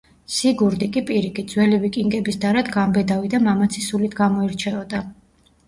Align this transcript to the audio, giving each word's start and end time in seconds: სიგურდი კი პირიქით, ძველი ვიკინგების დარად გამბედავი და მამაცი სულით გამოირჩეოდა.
სიგურდი 0.35 0.87
კი 0.95 1.03
პირიქით, 1.09 1.51
ძველი 1.57 1.79
ვიკინგების 1.83 2.41
დარად 2.47 2.73
გამბედავი 2.79 3.31
და 3.37 3.43
მამაცი 3.51 3.87
სულით 3.91 4.19
გამოირჩეოდა. 4.25 5.07